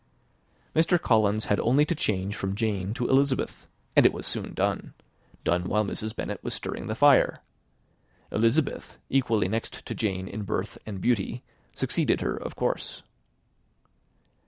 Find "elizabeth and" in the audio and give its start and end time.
3.07-4.03